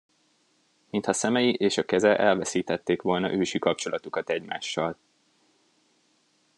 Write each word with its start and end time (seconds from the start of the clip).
Mintha 0.89 1.13
szemei 1.13 1.53
és 1.55 1.77
a 1.77 1.83
keze 1.83 2.17
elveszítették 2.17 3.01
volna 3.01 3.31
ősi 3.31 3.59
kapcsolatukat 3.59 4.29
egymással. 4.29 4.97